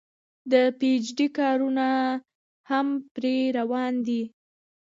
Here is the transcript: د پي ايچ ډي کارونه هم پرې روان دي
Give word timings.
د 0.51 0.53
پي 0.77 0.89
ايچ 0.93 1.05
ډي 1.17 1.27
کارونه 1.37 1.87
هم 2.69 2.87
پرې 3.15 3.35
روان 3.57 3.93
دي 4.07 4.21